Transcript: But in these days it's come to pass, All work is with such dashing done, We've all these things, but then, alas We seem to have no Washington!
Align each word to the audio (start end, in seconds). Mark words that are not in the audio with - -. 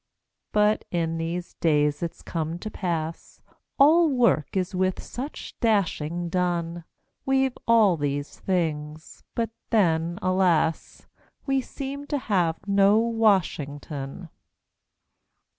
But 0.51 0.83
in 0.89 1.19
these 1.19 1.53
days 1.61 2.01
it's 2.01 2.23
come 2.23 2.57
to 2.57 2.71
pass, 2.71 3.39
All 3.77 4.09
work 4.09 4.57
is 4.57 4.73
with 4.73 4.99
such 4.99 5.53
dashing 5.59 6.27
done, 6.27 6.85
We've 7.23 7.55
all 7.67 7.97
these 7.97 8.39
things, 8.39 9.21
but 9.35 9.51
then, 9.69 10.17
alas 10.23 11.05
We 11.45 11.61
seem 11.61 12.07
to 12.07 12.17
have 12.17 12.67
no 12.67 12.97
Washington! 12.97 14.29